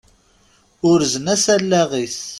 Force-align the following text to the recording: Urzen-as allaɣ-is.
Urzen-as 0.89 1.45
allaɣ-is. 1.55 2.19